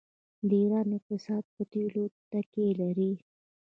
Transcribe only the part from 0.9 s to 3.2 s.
اقتصاد په تیلو تکیه لري.